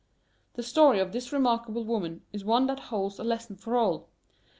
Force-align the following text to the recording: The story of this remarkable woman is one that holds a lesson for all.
The 0.55 0.63
story 0.63 0.97
of 0.97 1.11
this 1.11 1.31
remarkable 1.31 1.83
woman 1.85 2.23
is 2.33 2.43
one 2.43 2.65
that 2.65 2.79
holds 2.89 3.19
a 3.19 3.23
lesson 3.23 3.55
for 3.55 3.75
all. 3.75 4.09